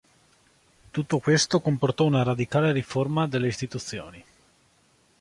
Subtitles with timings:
[0.89, 4.25] Tutto questo comportò una radicale riforma delle istituzioni.